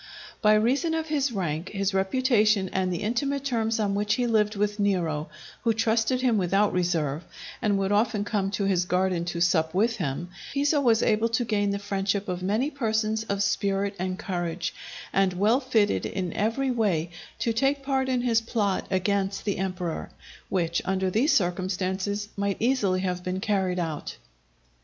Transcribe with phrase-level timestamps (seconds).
[0.41, 4.55] By reason of his rank, his reputation, and the intimate terms on which he lived
[4.55, 5.29] with Nero,
[5.63, 7.23] who trusted him without reserve,
[7.61, 11.45] and would often come to his garden to sup with him, Piso was able to
[11.45, 14.73] gain the friendship of many persons of spirit and courage,
[15.13, 20.09] and well fitted in every way to take part in his plot against the emperor,
[20.49, 24.15] which, under these circumstances, might easily have been carried out.